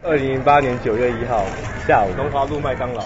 [0.00, 1.44] 二零零八年九月一号
[1.86, 3.02] 下午，龙华路麦当劳。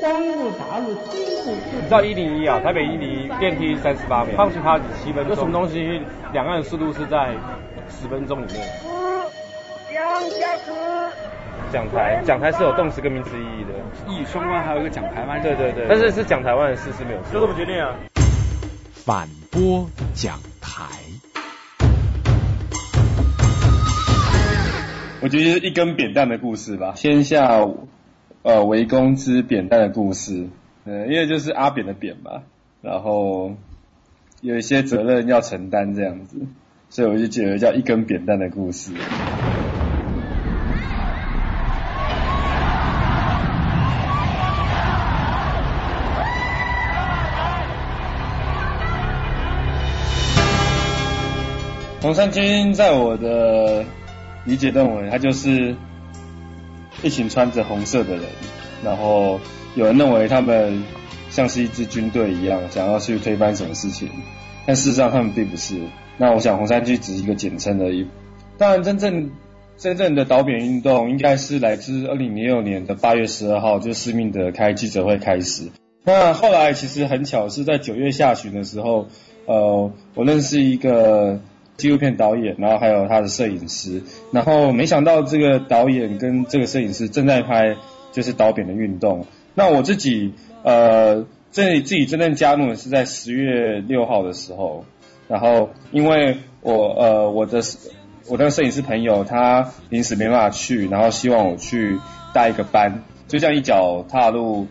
[0.00, 5.30] 光复大路西部你知道一零一啊，台北一零一电梯三十八秒，放弃它只七分钟。
[5.30, 6.02] 有什么东西
[6.32, 7.32] 两岸的速度是在
[7.88, 8.58] 十分钟以内？
[9.92, 10.72] 两小时。
[11.72, 14.12] 讲台，讲台是有动词跟名词意义的。
[14.12, 15.38] 义双方还有一个讲台吗？
[15.38, 17.20] 对对对，但是是讲台湾的事是没有。
[17.32, 17.94] 就这么决定啊？
[18.92, 20.82] 反播讲台。
[25.22, 27.64] 我觉得就是一根扁担的故事吧，天下
[28.42, 30.48] 呃围攻之扁担的故事，
[30.84, 32.42] 嗯，因为就是阿扁的扁嘛，
[32.80, 33.54] 然后
[34.40, 36.38] 有一些责任要承担这样子，
[36.90, 38.90] 所以我就觉得叫一根扁担的故事。
[52.00, 53.84] 红三军在我的。
[54.44, 55.74] 理解认为，他就是
[57.02, 58.24] 一群穿着红色的人，
[58.84, 59.38] 然后
[59.76, 60.82] 有人认为他们
[61.30, 64.08] 像是一支军队一样，想要去推翻什么事情，
[64.66, 65.76] 但事实上他们并不是。
[66.18, 68.06] 那我想红衫区只是一个简称而已。
[68.58, 69.30] 当然，真正
[69.76, 75.68] 真正的倒扁运动应该是来自二零零六年的八月十二号，就施明德开记者会开始。
[76.04, 79.06] 那后来其实很巧，是在九月下旬的时候，
[79.46, 81.40] 呃，我认识一个。
[81.82, 87.74] 纪录片导演，然后还有他的摄影师，然后没想到这个导演跟这个摄影师正在拍
[88.12, 89.26] 就是导扁的运动。
[89.56, 94.84] 那我自己呃，这自己真正加入的是在十月六号的时候，
[95.26, 97.60] 然后因为我呃我的
[98.28, 101.98] 我的摄影师朋友他临时没办法去，然后希望我去
[102.32, 104.68] 带一个班，就这样一脚踏入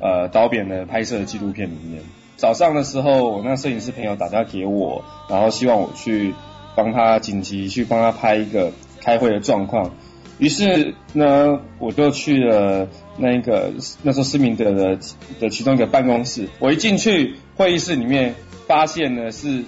[0.00, 2.00] 呃导扁的拍摄纪录片里面。
[2.38, 6.32] 早上的时候，我那摄影师朋友打电话给我，然后希望我去
[6.76, 9.90] 帮他紧急去帮他拍一个开会的状况。
[10.38, 13.72] 于是呢，我就去了那个
[14.04, 14.96] 那时候施明德的
[15.40, 16.48] 的其中一个办公室。
[16.60, 18.36] 我一进去会议室里面，
[18.68, 19.64] 发现呢是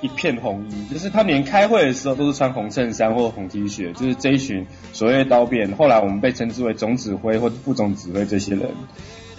[0.00, 5.76] 一片红衣，就是他连开会的时候都是穿红衬衫或红 T 恤，就是这一群所谓的刀片。
[5.76, 8.70] 后来我们被称之为总指挥或者副总指挥这些人。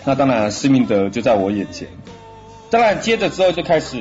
[0.05, 1.87] 那当然，施明德就在我眼前。
[2.69, 3.97] 当然，接着之后就开始，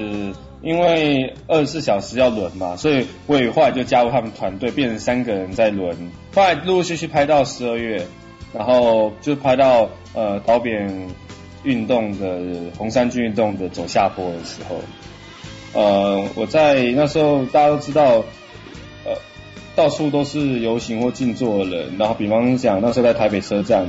[0.60, 5.96] 因为二十四小时要轮嘛，所以我也后来就加入他们团队，变成三个人在轮。
[6.34, 8.06] 后来陆陆续续拍到十二月，
[8.52, 11.08] 然后就拍到呃导扁
[11.62, 14.80] 运动的红衫军运动的走下坡的时候，
[15.72, 18.22] 呃，我在那时候大家都知道，
[19.06, 19.14] 呃，
[19.74, 23.88] 到处都是游行或静坐的人，然后比方讲那时候在台北车站。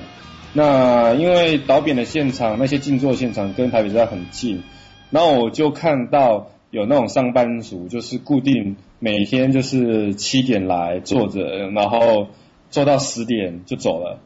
[0.53, 4.63] 那因为导扁的现场，那些静坐现场跟台北站很近，
[5.11, 12.29] 然后我就看到有那种上班族，就是固定每天就是七点来坐着，然后
[12.71, 14.19] 坐到十点就走了，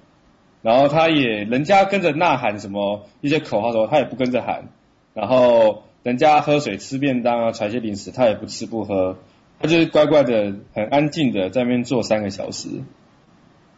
[0.62, 4.69] 然后他也人家跟着呐喊什么一些口号的时候，他也不跟着喊，
[5.13, 9.17] 然后人家喝水吃便当啊，揣些零食，他也不吃不喝，
[9.59, 12.69] 他就是乖乖的很安静的在那边坐三个小时。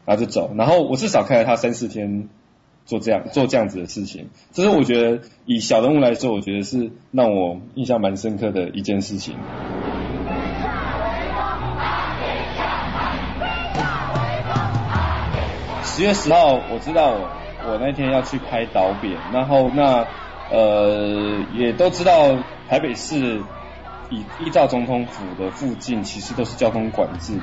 [0.05, 2.29] 然后就走，然后我至少看了他三四天
[2.85, 9.35] 做这样做这样子的事情，这是我觉得以小人物来说，我觉得是让我印象蛮深刻的一件事情。
[15.83, 17.15] 十月十号，我知道
[17.65, 20.05] 我那天要去拍导扁，然后那
[20.51, 22.37] 呃也都知道
[22.69, 23.41] 台北市。
[24.11, 27.41] 以依照总统府的附近，其实都是交通管制的。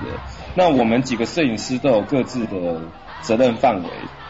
[0.54, 2.80] 那我们几个摄影师都有各自的
[3.20, 3.88] 责任范围。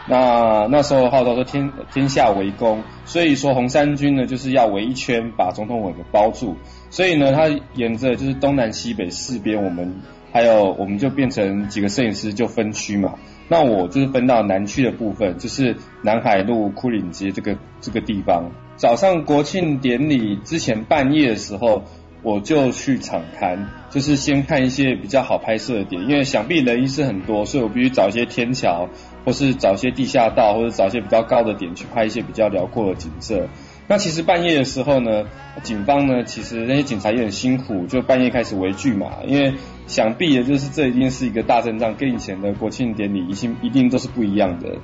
[0.08, 6.56] 那那时候号召说天天下围攻，所以说红三军呢就是要围一圈把总统府给包住。
[6.90, 9.94] 所以呢，他沿着就是东南西北四边，我们
[10.32, 13.14] 还有我们就变成几个摄影师就分区嘛。
[13.48, 18.50] 那我就是分到南区的部分，就是南海路枯岭街这个这个地方。
[18.76, 21.82] 早上国庆典礼之前半夜的时候。
[22.22, 28.88] 我就去场刊，就是先看一些比较好拍摄的点，因为想必人一是很多，所以我必须找一些天桥，
[29.24, 33.48] 或是找一些地下道，或者找一些比较高的点去拍一些比较辽阔的景色。
[33.88, 35.24] 那其实半夜的时候呢，
[35.64, 39.54] 警方呢，其实那些警察也很辛苦，就半夜开始围拒嘛，因为
[39.88, 44.76] 想必也就是这一定是一个大阵仗，跟以前的国庆典礼一定一定都是不一样的。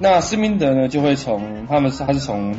[0.00, 2.56] 那施明德呢，就会从他们是他是从。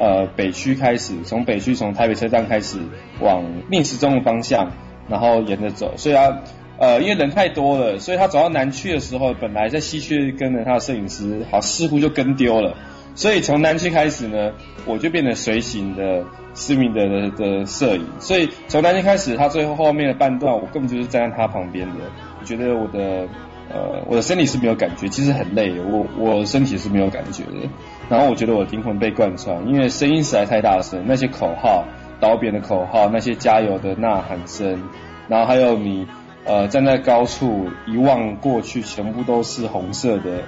[0.00, 2.78] 呃，北区开始，从北区从台北车站开始
[3.20, 4.72] 往逆时钟的方向，
[5.10, 5.92] 然后沿着走。
[5.98, 6.38] 所以啊，
[6.78, 12.74] 呃，因为人太多了，所以他走到南区的时候，本来在西区跟着他的摄影师，好似乎就跟丢了。
[13.14, 14.52] 所以从南区开始呢，
[14.86, 16.24] 我就变成随行的
[16.54, 18.06] 思明的的的摄影。
[18.20, 21.94] 所以从南区开始，他最后后面的半段，我根本就是站在他旁边的。
[22.40, 23.28] 我觉得我的
[23.72, 27.68] 呃，我的身体是没有感觉，其实很累，我我身体是没有感觉的。
[28.08, 31.84] 然后我觉得我灵魂被贯穿，因为声音实在太大声，那些口号、
[32.18, 34.82] 导扁的口号，那些加油的呐喊声，
[35.28, 36.08] 然后还有你
[36.44, 40.42] 呃站在高处一望过去，全部都是红色的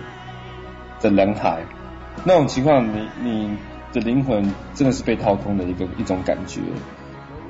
[1.00, 1.62] 的人海，
[2.24, 3.56] 那种情况，你你
[3.92, 6.60] 的灵魂真的是被掏空的一个一种感觉。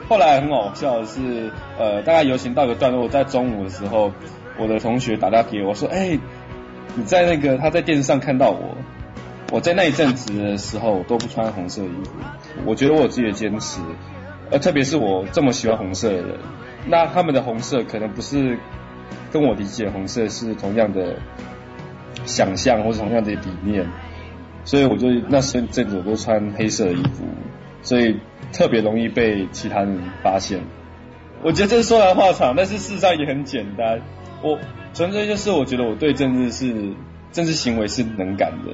[0.06, 4.12] 后来很好笑的是，呃，大概游行到一个段落，在中午的时候。
[4.58, 6.18] 我的同学打电话给我说：“哎，
[6.94, 8.76] 你在那个他在电视上看到我，
[9.50, 12.12] 我在那一阵子的时候我都不穿红色衣服。
[12.66, 13.80] 我觉得我有自己的坚持，
[14.50, 16.38] 呃，特别是我这么喜欢红色的人，
[16.86, 18.58] 那他们的红色可能不是
[19.30, 21.16] 跟我理解的红色是同样的
[22.26, 23.86] 想象或者同样的理念，
[24.64, 27.24] 所以我就那时阵子我都穿黑色的衣服，
[27.80, 28.20] 所以
[28.52, 30.60] 特别容易被其他人发现。
[31.42, 34.00] 我觉得这是说来话长，但是事实上也很简单。”
[34.42, 34.58] 我
[34.94, 36.92] 纯粹就是我觉得我对政治是
[37.32, 38.72] 政治行为是能感的，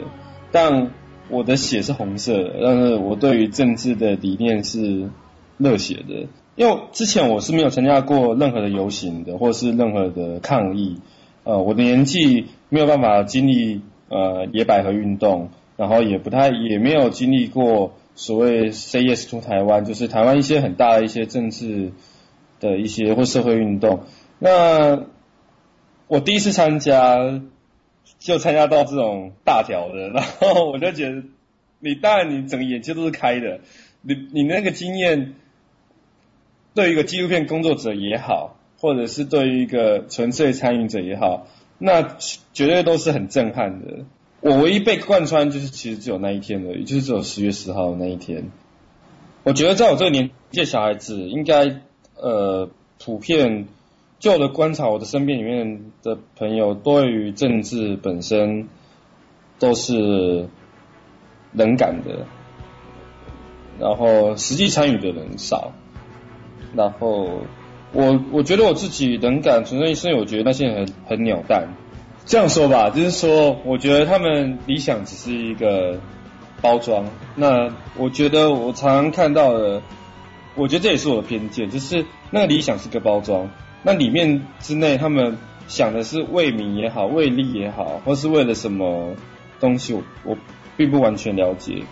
[0.50, 0.90] 但
[1.28, 5.10] 我的血是红色的，但是我对于政治的理念是
[5.58, 6.26] 热血的。
[6.56, 10.98] 因为之前我是没有参加过任何的游行的，或是任何的抗议。
[11.44, 21.92] 呃，我的年纪没有办法经历呃野百合运动，然后也不太也没有经历过所谓 Say Yes to 台湾，就是台湾一些很大的一些政治
[22.58, 24.00] 的一些或社会运动。
[24.40, 25.04] 那
[26.08, 27.42] 我第一次参加，
[28.18, 31.22] 就参加到这种大条的， 然后我就觉得，
[31.80, 33.60] 你当然你整个眼界都是开的，
[34.00, 35.34] 你你那个经验，
[36.72, 41.46] 对于一个纪录片工作者也好，或者是对于一个纯粹参与者也好，
[41.76, 42.16] 那
[42.54, 44.06] 绝对都是很震撼的。
[44.40, 48.50] 我唯一被贯穿就是其实只有那一天而已，就是只有十月十号那一天。
[49.42, 51.82] 我觉得在我这个年纪的小孩子，应该
[52.16, 53.68] 呃普遍。
[54.18, 58.68] 就我的观察，我的身边里面的朋友对于政治本身
[59.58, 60.48] 都是
[61.52, 62.26] 冷感的，
[63.78, 65.72] 然后实际参与的人少，
[66.74, 67.42] 然后
[67.92, 71.68] 我我觉得我自己冷感，纯粹是因为我觉得那些人很很鸟蛋。
[72.26, 75.98] 这样说吧，就是说，我觉得他们理想只是一个
[76.60, 77.06] 包装。
[77.36, 79.80] 那我觉得我常常看到的，
[80.54, 83.48] 我觉得这也是我的偏见，就是那个理想是个包装。
[83.88, 89.14] 那里面之内，他们想的是为民也好，为利也好，或是为了什么
[89.60, 90.36] 东西，我我
[90.76, 91.84] 并不完全了解。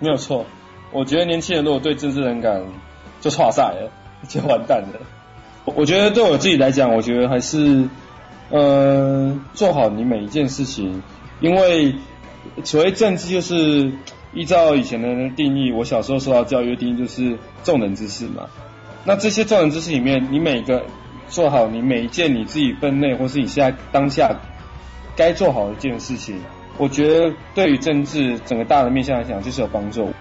[0.00, 0.44] 没有错，
[0.90, 2.64] 我觉得年轻人如果对政治冷感，
[3.20, 3.92] 就差赛了，
[4.26, 5.00] 就完蛋了。
[5.66, 7.88] 我觉得对我自己来讲，我觉得还是
[8.50, 11.00] 呃做好你每一件事情，
[11.38, 11.94] 因为
[12.64, 13.92] 所谓政治就是
[14.32, 18.48] 依照以前的定义，我小时候受到教育定义就是众人之事嘛。
[19.04, 20.82] 那这些众人之事里面，你每个
[21.28, 24.34] 做好你每一件你自己分内，或是你现在当下
[25.16, 26.40] 该做好的一件事情，
[26.78, 30.12] 我觉得对于政治整个大的面向来讲就是有帮助。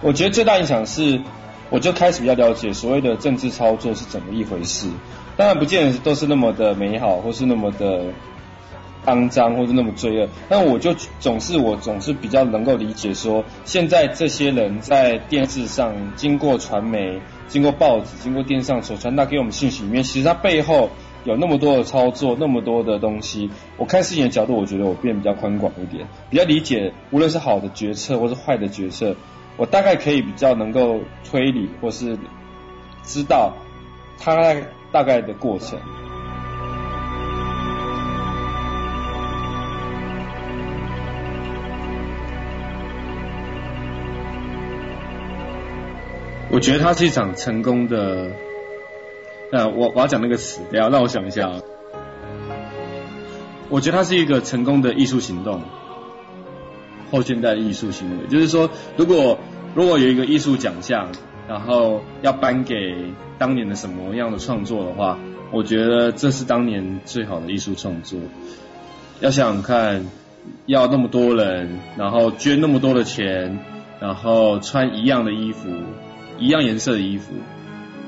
[0.00, 1.20] 我觉得最大影响是，
[1.70, 4.88] 我就开始比较了解所谓的政治操作是怎么一回事。
[5.36, 8.04] 当然不见得都是那么的美好，或是那么的
[9.06, 10.28] 肮脏，或是那么罪恶。
[10.48, 17.20] 但我就总是我总是比较能够理解说，现在这些人在电视上经过传媒。
[17.48, 20.90] 经过报纸、经过电视上所传达给我们信息里面，其实它背后
[21.24, 23.50] 有那么多的操作，那么多的东西。
[23.76, 29.14] 我看事情的角度，我觉得我变比较宽广一点，比较理解，无论是好的决策或是坏的决策，
[29.56, 32.18] 我大概可以比较能够推理或是
[33.02, 33.54] 知道
[34.18, 34.54] 它
[34.90, 35.78] 大概的过程。
[46.54, 48.30] 我觉得它是一场成功的，
[49.50, 51.60] 呃，我我要讲那个词，等下让我想一下啊。
[53.68, 55.62] 我觉得它是一个成功的艺术行动，
[57.10, 59.36] 后现代艺术行为，就是说，如果
[59.74, 61.08] 如果有一个艺术奖项，
[61.48, 62.76] 然后要颁给
[63.36, 65.18] 当年的什么样的创作的话，
[65.50, 68.20] 我觉得这是当年最好的艺术创作。
[69.18, 70.06] 要想想看，
[70.66, 73.58] 要那么多人，然后捐那么多的钱，
[73.98, 75.68] 然后穿一样的衣服。
[76.38, 77.32] 一样颜色的衣服，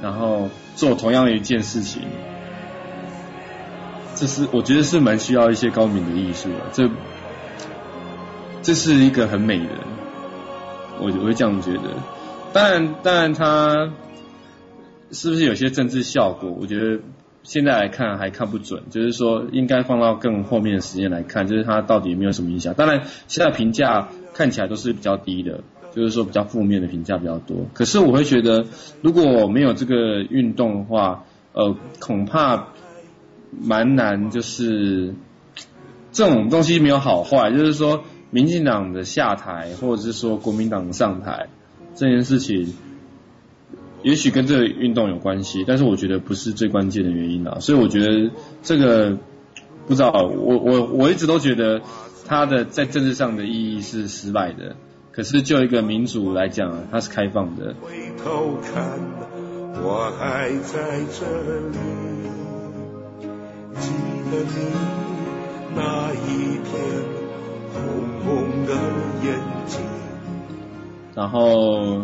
[0.02, 2.02] 然后做同样的一件事情，
[4.14, 6.56] 这是我觉得是蛮需要一些高明的艺术的。
[6.72, 6.90] 这
[8.62, 9.70] 这是一个很美的，
[10.98, 11.82] 我我会这样觉得。
[12.52, 13.92] 当然，当然，它
[15.12, 16.50] 是不是有些政治效果？
[16.50, 16.98] 我觉得
[17.42, 18.82] 现在来看还看不准。
[18.90, 22.72] 就是说，应该放到更后面的时间来看，就是它到底有没有什么影响？
[22.74, 25.60] 当然，现在评价看起来都是比较低的。
[25.96, 28.66] 就是说比较负面的评价比较多，可是我会觉得，
[29.00, 31.24] 如果没有这个运动的话，
[31.54, 32.68] 呃，恐怕
[33.50, 35.14] 蛮难，就是
[36.12, 41.48] 这种东西没有好坏，就是说民进党的下台，或者是说国民党的上台
[41.94, 42.74] 这件事情，
[44.02, 47.58] 也许跟这个运动有关系，但是我觉得不是最关键的原因啊。
[47.60, 48.30] 所以我觉得
[48.62, 49.16] 这个
[49.86, 51.80] 不知道，我我我一直都觉得
[52.26, 54.76] 它的在政治上的意义是失败的。
[55.16, 57.74] 可是就一个民主来讲，它是开放的。
[57.80, 59.00] 回头看，
[59.82, 61.24] 我还在这
[61.70, 61.78] 里，
[63.80, 63.92] 记
[64.30, 64.54] 得你
[65.74, 66.68] 那一片
[67.72, 67.80] 红
[68.26, 68.74] 红的
[69.24, 69.80] 眼睛。
[71.14, 72.02] 然后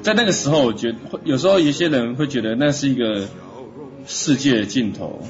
[0.00, 3.28] 在那个时候，我觉得有时候有些人会觉得那是一个
[4.06, 5.20] 世界的尽头，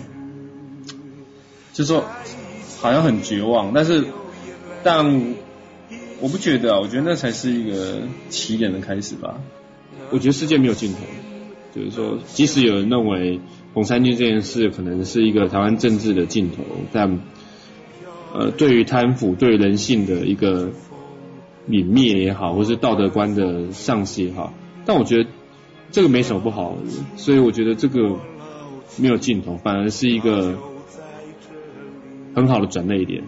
[1.73, 2.05] 就说
[2.81, 3.73] 好像很绝望。
[3.75, 4.05] 但是
[4.85, 5.35] 但
[6.21, 9.41] 我不觉得啊，我觉得那才是一个起点的开始吧。
[10.11, 10.99] 我觉得世界没有尽头，
[11.75, 13.41] 就是说，即使有人认为
[13.73, 17.21] 红三军这件事可能是一个台湾政治的尽头，但
[18.33, 20.71] 呃，对于贪腐、对人性的一个
[21.69, 24.55] 泯灭也好，或是道德观的丧失也好，
[24.87, 25.31] 但我觉得
[25.91, 26.77] 这个没什么不好，
[27.17, 28.17] 所以我觉得这个
[28.97, 30.59] 没有尽头，反而是一个
[32.35, 33.25] 很好的转捩点。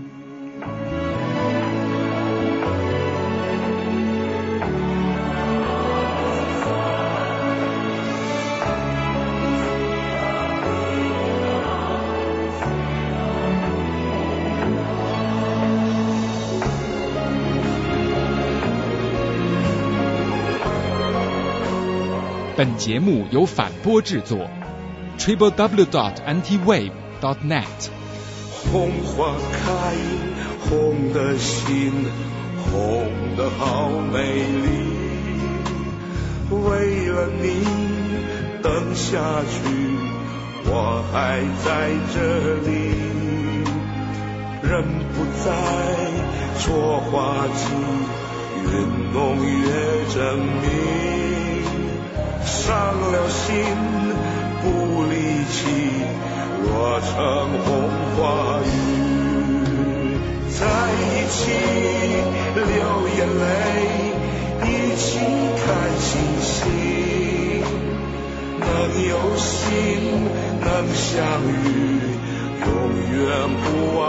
[22.56, 24.48] 本节目由反播制作
[25.18, 27.90] ，triple w dot antiwave dot net。
[28.72, 29.92] 红花开，
[30.64, 31.92] 红的心，
[32.64, 33.04] 红
[33.36, 34.64] 的好美丽。
[36.48, 37.62] 为了你
[38.62, 39.18] 等下
[39.50, 39.58] 去，
[40.64, 42.70] 我还在这里。
[44.62, 44.82] 人
[45.12, 45.52] 不在，
[46.58, 47.66] 错花季，
[48.64, 48.70] 越
[49.12, 49.60] 浓越
[50.14, 51.65] 证明。
[52.46, 53.66] 伤了心
[54.62, 55.66] 不离弃，
[56.62, 57.12] 我成
[57.64, 57.66] 红
[58.14, 58.22] 花
[58.62, 58.64] 雨。
[60.48, 60.60] 在
[61.02, 61.36] 一起
[62.54, 62.62] 流
[63.16, 63.44] 眼泪，
[64.62, 64.64] 一
[64.96, 65.18] 起
[65.58, 65.66] 看
[65.98, 66.08] 星
[66.40, 66.46] 星。
[68.60, 68.64] 能
[69.08, 69.68] 有心，
[70.60, 71.50] 能相遇，
[72.64, 72.66] 永
[73.12, 73.14] 远
[73.60, 73.64] 不
[73.98, 74.00] 忘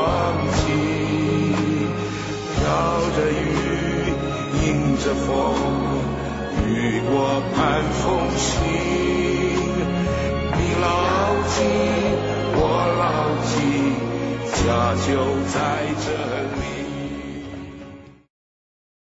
[0.53, 0.55] 记。
[2.55, 2.61] 飘
[3.15, 3.43] 着雨，
[4.63, 4.65] 迎
[4.97, 5.27] 着风。
[6.77, 8.45] 雨过盼风起，
[10.53, 10.85] 你牢
[11.47, 11.57] 记，
[12.53, 12.61] 我
[12.99, 13.01] 牢
[13.49, 13.57] 记，
[14.53, 15.09] 家就
[15.51, 15.57] 在
[16.05, 16.07] 这
[16.53, 16.56] 里。